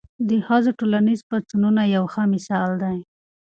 [0.29, 2.97] د ښځو ټولنیز پاڅونونه یو ښه مثال دی.